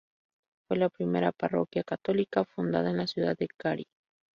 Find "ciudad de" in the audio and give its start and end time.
3.05-3.47